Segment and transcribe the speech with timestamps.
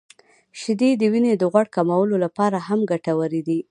[0.59, 3.59] •شیدې د وینې د غوړ کمولو لپاره هم ګټورې دي.